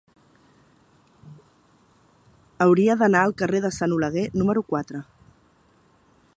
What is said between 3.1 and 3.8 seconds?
al carrer de